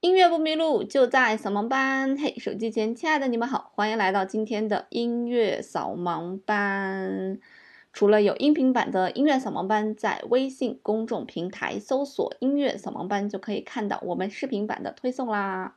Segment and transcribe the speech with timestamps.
[0.00, 2.16] 音乐不迷路，就在扫盲班。
[2.16, 7.40] 嘿，手机前亲爱的你们好，欢迎来到今天的音乐扫盲班。
[7.92, 15.74] 除了有音频版的音乐扫盲班，在微信公众平台搜索“音乐扫盲班”就可以看到我们视频版的推送啦。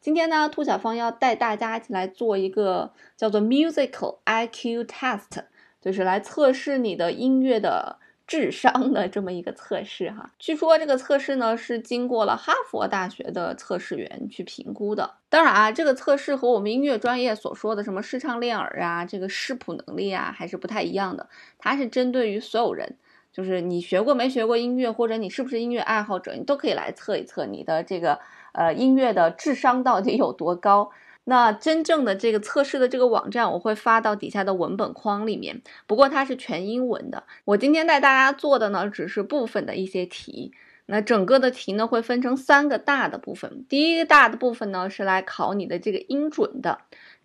[0.00, 5.44] 今天呢，兔小芳要带大家一起来做一个叫做 Musical IQ Test，
[5.80, 8.00] 就是来测试你的音乐的。
[8.26, 15.14] 智商的这么一个测试哈，据说这个测试呢是经过了哈佛大学的测试员去评估的。
[15.28, 21.28] 当然啊，这个测试和我们音乐专业所说的什么视唱练耳啊，这个视谱能力啊，还是不太一样的。
[21.58, 22.96] 它是针对于所有人，
[23.32, 28.18] 就是你学过没学过音乐，或者你是不是音乐爱好者，你都可以来测一测你的这个
[28.52, 30.90] 呃音乐的智商到底有多高。
[31.24, 35.62] 那真正的这个测试的这个网站，我会发到底下的文本框里面。
[35.86, 37.24] 不过它是全英文的。
[37.44, 40.52] 我今天带大家做的呢，只是部分的一些题。
[40.86, 43.64] 那整个的题呢，会分成三个大的部分。
[43.68, 46.78] 第一个大的部分呢，是来考你的这个音准的；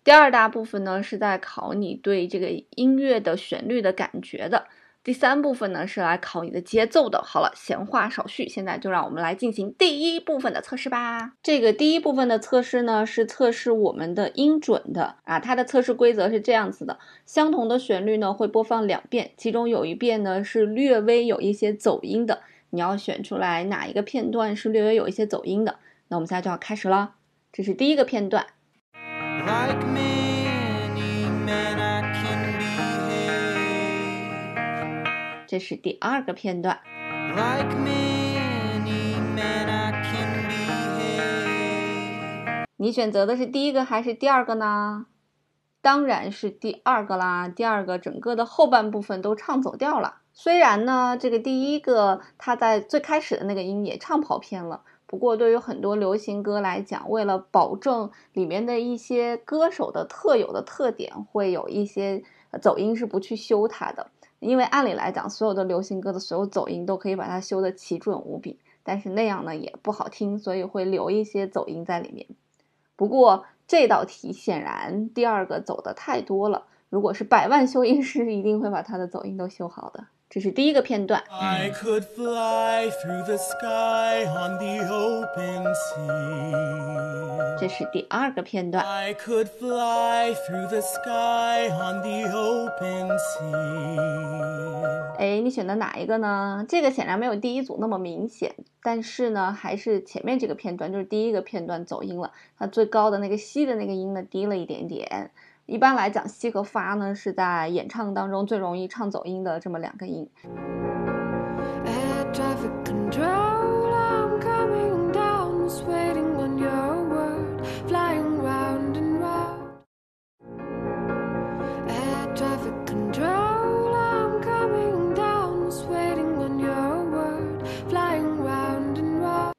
[0.04, 4.68] 第二大部分呢，是在考你对这个音乐的旋律的感觉的。
[5.04, 7.22] 第三部分呢是来考你的节奏的。
[7.22, 11.32] 好了，闲话少叙，现在就让我们来进行第一部分的测试吧。
[11.42, 15.40] 这个第一部分的测试呢是测试我们的音准的啊。
[15.40, 25.78] 它的测试规则是这样子的：相同的旋律呢会播放两遍，其中有一遍呢是略微有一些走音的，你要选出来哪一个片段是略微有一些走音的。
[26.08, 27.14] 那我们现在就要开始了，
[27.50, 28.46] 这是第一个片段。
[35.58, 36.78] 这是第二个片段。
[42.76, 45.06] 你选择的是第一个还是第二个呢？
[45.80, 47.48] 当然是第二个啦。
[47.48, 50.18] 第二个整个的后半部分都唱走调了。
[50.32, 54.82] 虽然呢，这个第一个它在最开始的那个音也唱跑偏了。
[55.06, 62.22] 不过对于很多流行歌来讲，为了保证里面的一些歌手的特有的特点，会有一些
[62.62, 64.12] 走音是不去修它的。
[64.40, 72.26] 因为按理来讲，所有的流行歌的所有走音都可以把它修得奇准无比，但是那样呢也不好听，所以会留一些走音在里面。
[72.96, 80.06] 不过这道题显然第二个走的太多了，如果是百万修音师，一定会把它的走音都修好的。
[80.30, 81.24] 这是第一个片段。
[81.30, 87.56] I could fly through the sky on the open sea.
[87.58, 88.84] 这是第二个片段。
[88.84, 93.96] I could fly through the sky on the open sea.
[95.16, 96.66] 哎，你选的哪一个呢？
[96.68, 102.32] 这个显然没有第一组那么明显，但是呢，还是前面这个片段，就是第一个片段走音了。
[102.58, 105.30] 它最高的那个西的那个音呢，低了一点点。
[105.68, 110.26] 一般来讲，西和发呢是在演唱当中最容易唱走音的这么两个音。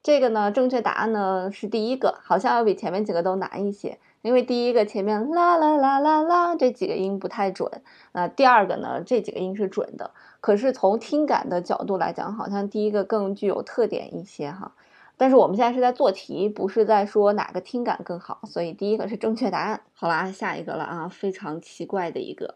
[0.02, 4.00] 这个呢，正确答案呢是第一个，好像要比前面几个都难一些。
[4.22, 7.70] 因为第一个前面啦啦啦啦啦这几个音不太准，
[8.12, 10.12] 那第二个呢这几个音是准的。
[10.42, 14.72] 可是从听感的角度来讲，好像第一个更具有特点一些哈。
[15.18, 19.82] 但是我们现在是在做题，不是在说哪个听感更好，所以第一个是正确答案。
[19.94, 22.56] 好啦，下一个了啊，非常奇怪的一个。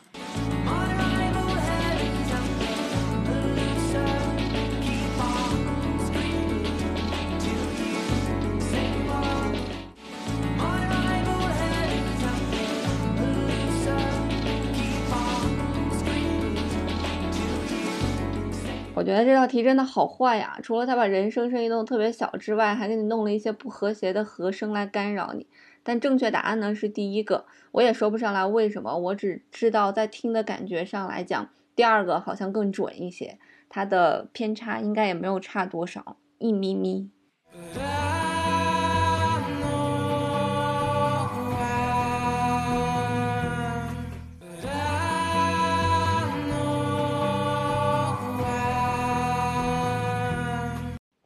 [19.03, 20.57] 我觉得这道题真的好坏呀！
[20.63, 25.45] 除了他把人声声音弄特别小之外，还给你弄了一些不和谐的和声来干扰你。
[25.83, 27.43] 但正确答案呢是第一个，
[27.73, 33.37] 我也说不上来为什么，我只知道在听的感觉上来讲，第二个好像更准一些，
[33.67, 37.09] 它的偏差应该也没有差多少，一咪咪。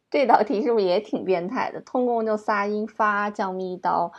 [0.10, 1.82] 这道题是不是也挺变态的？
[1.82, 4.12] 通共就仨音发降咪哆，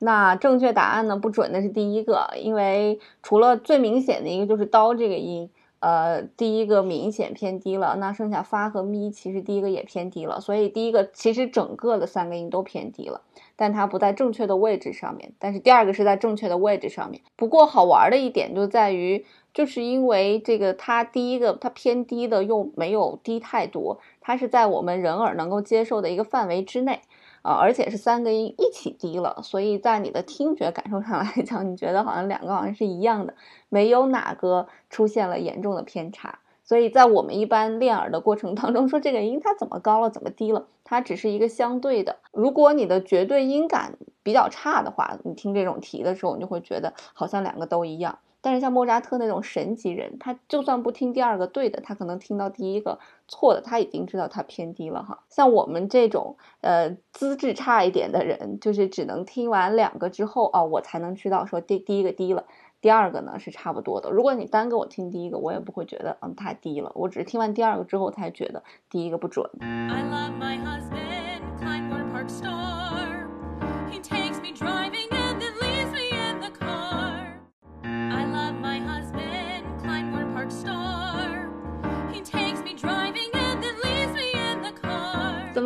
[0.00, 1.16] 那正确答案呢？
[1.16, 5.48] 不准的是第一个，因为除了最明显的一个就是哆这个音，
[5.80, 13.20] 呃，第一个明显偏低了，那剩下发和咪其实第一个也偏低了，所以第一个其实整个的三个音都偏低了，
[13.54, 17.20] 但它不在正确的位置上面，但是第二个是在正确的位置上面。
[17.36, 19.24] 不过好玩的一点就在于，
[19.54, 24.00] 就是因为这个它第一个它偏低的又没有低太多。
[24.28, 27.00] 它是在我们人耳能够接受的一个范围之内，
[27.40, 33.32] 啊，而且是三个音一起低了，所以在你的听觉感受上来讲，你觉得好像两个好像是一样的，
[33.70, 36.40] 没有哪个出现了严重的偏差。
[36.62, 42.16] 所以在我们一般练耳的过程当中，说这个音它怎么高了，怎么低了，它只是一个相对的。
[42.30, 48.18] 如果你的绝对音感比较差的话，你听这种题的时候，你就会觉得好像两个都一样。
[48.40, 55.24] 但是像莫扎特那种神级人，他就算不听第二个对的，他可能听到第一个错的，他已经知道它偏低了哈。
[55.28, 62.44] 像我们这种呃资质差一点的人，就是只能听完两个之后啊，我才能知道说第第一个低了，
[62.80, 64.10] 第二个呢是差不多的。
[64.10, 69.50] 如果你单给我听第一个，我也不会觉得嗯太低了，我只是听完第二个之后才觉得第一个不准。
[69.60, 71.42] I love my husband,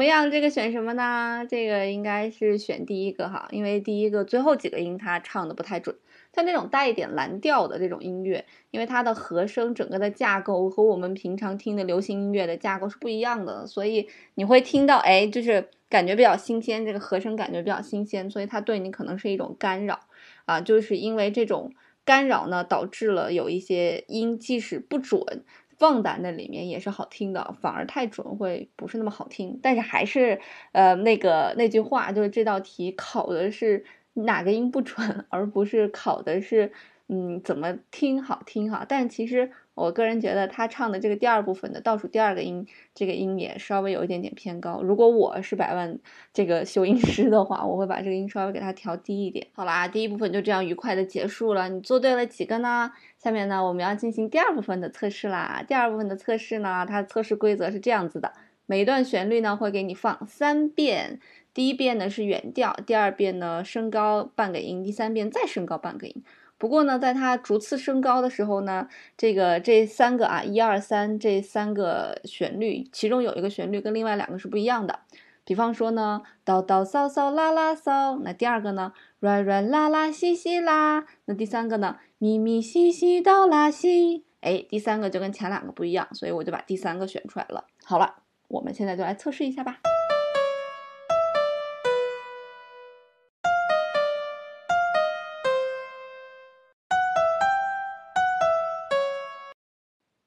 [0.02, 0.28] 么样？
[0.32, 1.46] 这个选什么呢？
[1.49, 5.94] 这个应该是选第一个哈，因为第一个最后几个音他唱的不太准。
[6.34, 20.00] 像这种带一点蓝调的这种音乐，因为它的和声整个的架构和我们平常听的流行音乐的架构是不一样的，所以你会听到，哎，就是感觉比较新鲜，这个和声感觉比较新鲜，所以它对你可能是一种干扰
[20.46, 21.72] 啊，就是因为这种
[22.04, 25.44] 干扰呢，导致了有一些音即使不准。
[25.82, 29.58] 放在那里面也是好听的，反而太准会不是那么好听。
[29.61, 30.38] 但是还是，
[30.70, 33.84] 呃，那个那句话就是这道题考的是
[34.14, 36.70] 哪个音不准， 而不是考的是，
[37.08, 38.87] 嗯，怎么听好听哈。
[38.88, 39.50] 但其实。
[39.75, 44.83] 我个人觉得他唱的这个第二部分的倒数第二个音，这个音也稍微有一点点偏高。
[44.83, 45.99] 如果我是百万
[46.35, 49.47] 这个修音师的话，我会把这个音稍微给它调低一点。
[49.55, 51.71] 好啦，第一部分就这样愉快的结束了。
[51.71, 52.93] 你做对了几个呢？
[53.19, 55.65] 下面呢，我们要进行第二部分的测试啦。
[55.67, 58.33] 第二部分的测试呢，它测试规则是这样子的：
[58.67, 61.19] 每一段旋律呢会给你放三遍，
[61.55, 66.23] 第一遍呢是原调，第二遍呢升高半个音，第三遍再升高半个音。
[66.62, 68.87] 不过呢，在它逐次升高的时候呢，
[69.17, 75.00] 这个这三个啊，一二三这三个旋律，其中有一个旋律跟另外两个是不一样的。
[75.44, 87.64] 比方说呢，哆哆嗦嗦啦啦嗦，那第二个呢，软软啦啦西西啦，那第三个呢，咪咪西西哆啦西，哎，第三个就跟前两个不一样，所以我就把第三个选出来了。
[87.82, 89.81] 好了，我们现在就来测试一下吧。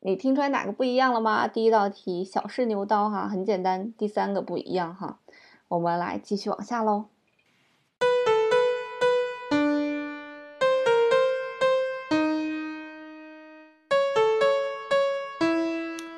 [0.08, 1.48] 你听出来哪个不一样了吗？
[1.48, 3.92] 第一道题小试牛刀哈，很简单。
[3.94, 5.18] 第三个不一样哈，
[5.68, 7.06] 我们来继续往下喽。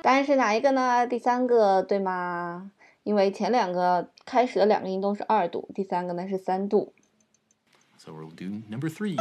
[0.04, 1.08] 答案是哪一个呢？
[1.08, 2.70] 第三个对吗？
[3.04, 6.92] 因为前两个开始的两个音都是二度，第三个呢是三度。
[7.98, 9.16] So we'll do number three.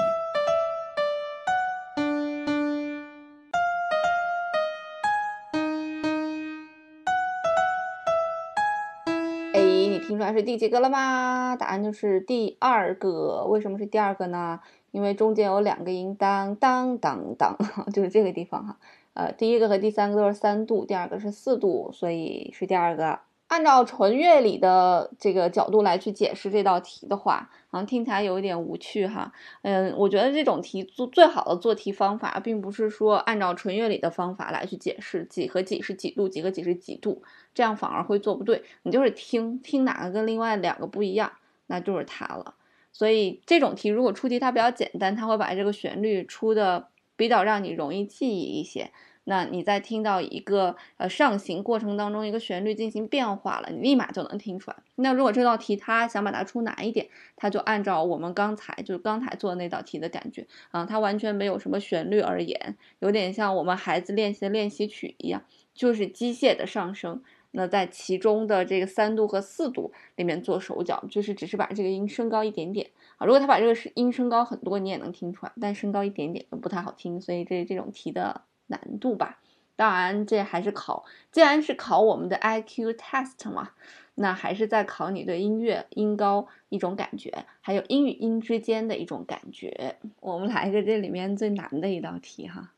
[10.27, 11.55] 还是第几个了吗？
[11.55, 13.47] 答案就是第二个。
[13.49, 14.59] 为什么是第二个呢？
[14.91, 17.57] 因为中间有两个音，当当当当，
[17.95, 18.77] 就是这个地方哈。
[19.15, 23.21] 呃，第一个和第三个都是三度，第二个是四度，所以是第二个。
[23.49, 29.33] 按照纯乐理的这个角度来去解释这道题的话，好像听起来有一点无趣哈。
[29.63, 37.23] 嗯，我觉得这种题做最好的做题方法，并不是说按照纯乐理的方法来去解释几和几是几度，几和几是几度，
[37.55, 38.65] 这样反而会做不对。
[38.83, 41.31] 你就是听听哪个跟另外两个不一样，
[41.69, 42.55] 那就是它了。
[42.93, 48.91] 所以这种题如果出题它比较简单，它会把这个旋律出的比较让你容易记忆一些。
[49.29, 54.77] 那你在听到一个呃上行过程当中一个旋律进行变化了，你立马就能听出来。
[54.95, 65.43] 那如果这道题他想把它出难一点，他就按照我们刚才就是刚才做的那道题的感觉啊，它完全没有什么旋律而言，有点像我们孩子练习的练习曲一样，
[65.75, 67.21] 就是机械的上升。
[67.51, 73.27] 那在其中的这个三度和四度里面做手脚，就是只是把这个音升高一点点啊。
[73.27, 77.21] 如果他把这个音升高很多，你也能听出来，但升高一点点就不太好听。
[77.21, 78.43] 所以这这种题的。
[78.67, 79.39] 难度吧，
[79.77, 83.71] 当然这还是考，既然是考我们的 IQ test 嘛，
[84.15, 89.97] 那还是在考你对音乐音高一种感觉，还有音与音之间的一种感觉。
[90.21, 92.73] 我们来个这里面最难的一道题哈。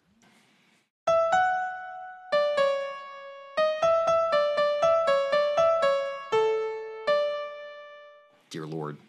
[8.50, 9.07] Dear Lord.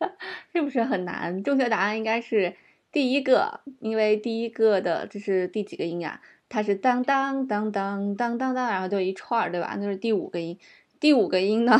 [0.52, 1.42] 是不是很难？
[1.42, 2.54] 正确答案应该是
[2.92, 6.20] 第一个，因为第一个的这是第几个音呀？
[6.48, 9.76] 它是当当当当当当当，然后就一串，对吧？
[9.78, 10.58] 那是第五个音。
[11.00, 11.76] 第五个音呢，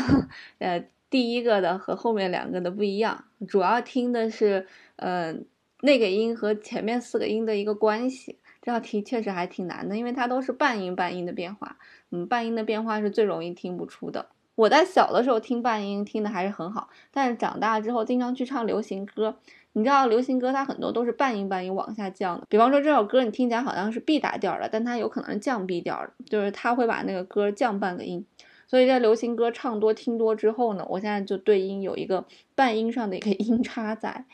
[0.59, 4.67] 呃，第一个的和后面两个的不一样，主要听的是
[4.97, 5.33] 呃
[5.81, 8.39] 那个音和前面四个音的一个关系。
[8.61, 11.77] 这道题确实还挺难的，因为它都是半音半音的变化。
[12.09, 14.29] 嗯，半音的变化是最容易听不出的。
[14.55, 19.37] 我在小的时候听半音听的还是很好，但是长大之后经常去唱流行歌。
[19.73, 22.47] 你知道流行歌它很多都是半音半音往下降的。
[22.49, 28.25] 比方说这首歌你听起来好像是 B 大调的，但它有可能是降 B 调的，就是它会把那个歌降半个音。
[28.67, 34.25] 所以在流行歌唱多听多之后呢，我现在就对音有一个半音上的一个 音差在。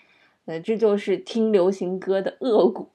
[0.46, 2.90] 呃，这就是听流行歌的恶果。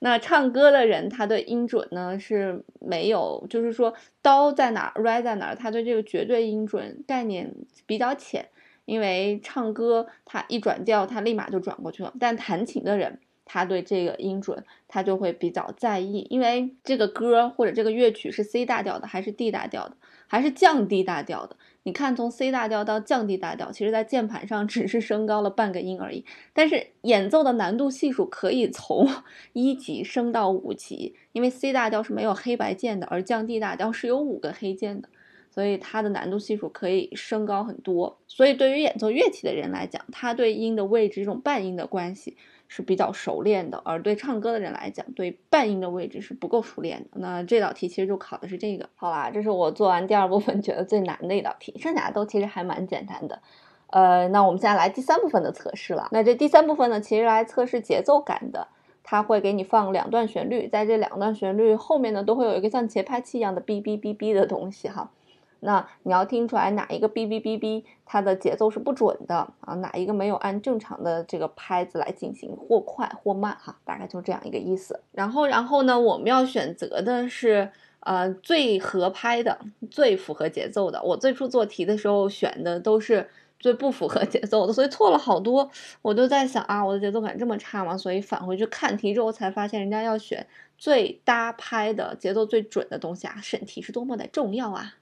[0.00, 7.54] 那唱歌的人，他对音准呢是没有，就是说刀在哪，re 在哪儿，他对这个绝对音准概念
[7.86, 8.48] 比较浅。
[8.84, 12.14] 因为唱歌他一转调，他立马就转过去了。
[12.20, 19.96] 但弹琴的人，他对这个音准他就会比较在意，因为这个歌或者这个乐曲是 C 大调的，还是 D 大调的，
[20.28, 21.56] 还是降 D 大调的。
[21.86, 26.24] 你看，从 C 大调到降 D 大调，其实在键盘上 只是升高了半个音而已。
[26.52, 29.08] 但是演奏的难度系数可以从
[29.54, 35.08] 一级升到五级，因为 C 大调是没有黑白键的，而降 D 大调是有五个黑键的，
[35.48, 38.18] 所以它的难度系数可以升高很多。
[38.26, 42.36] 所以对于演奏乐器的人来讲，他对音的位置这种半音的关系。
[42.68, 47.08] 是比较熟练的，而对唱歌的人来讲，对半音的位置是不够熟练的。
[47.14, 49.30] 那这道题其实就考的是这个，好吧？
[49.30, 53.40] 这是我做完第二部分觉得最难的一道题，剩下的都其实还蛮简单的。
[53.88, 56.08] 呃，那我们现在来第三部分的测试了。
[56.10, 58.66] 那这第三部分呢，其实来测试节奏感的，
[59.04, 65.12] 它会给你放两段旋律，在这两段旋律后面呢，都会有一个像节拍器一样的哔哔哔哔的东西哈。
[65.60, 69.74] 那你要听出来哪一个哔哔哔哔，它的节奏是不准的啊？
[69.74, 73.76] 哪一个没有按正常的这个拍子来进行，或快或慢哈？
[73.84, 75.00] 大概就这样一个意思。
[75.12, 77.70] 然后，然后呢，我们要选择的是
[78.00, 79.58] 呃最合拍的、
[79.90, 81.02] 最符合节奏的。
[81.02, 85.70] 我最初做题的时候选的都是最不符合节奏的，所以错了好多。
[86.02, 87.96] 我都在想啊，我的节奏感这么差吗？
[87.96, 90.46] 所以返回去看题之后才发现，人家要选
[90.76, 93.36] 最搭拍的、节奏最准的东西啊！
[93.42, 94.96] 审题是多么的重要啊！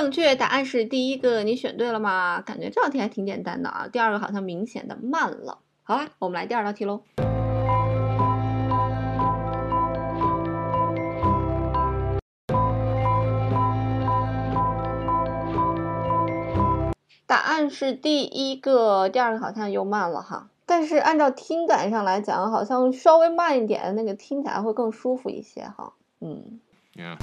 [0.00, 2.40] 正确答案是第一个，你选对了吗？
[2.40, 3.88] 感觉这道题还挺简单的啊。
[3.92, 5.58] 第二个好像明显的慢了。
[5.82, 7.02] 好啦，我们来第二道题喽。
[17.26, 20.48] 答案是第一个，第二个好像又慢了哈。
[20.64, 25.94] 但是按照听感上来讲，好像稍微慢一点，那个听起来会更舒服一些哈。
[26.20, 26.60] 嗯
[26.94, 27.16] ，Yeah。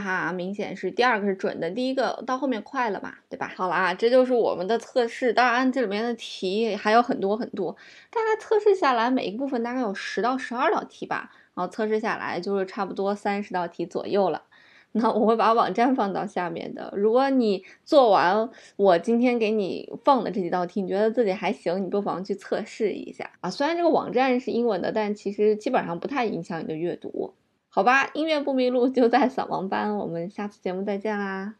[0.00, 3.52] 哈哈，明显是第二个是准的，第一个到后面快了嘛，对吧？
[3.56, 5.32] 好了啊，这就是我们的测试。
[5.32, 7.72] 当然，这里面的题还有很多很多，
[8.10, 11.30] 大概测试下来，每一个部分大概有十到十二道题吧。
[11.54, 14.42] 然后测试下来就是差不多三十道题左右了。
[14.96, 16.92] 那我会把网站放到下面的。
[16.96, 23.50] 如果你做完我今天给你放的这几道题，你觉得自己还行，你不妨去测试一下啊。
[23.50, 27.34] 虽然这个网站是英文的，但其实基本上不太影响你的阅读。
[27.74, 31.56] 好吧，音乐不迷路就在扫盲班，我们下次节目再见啦。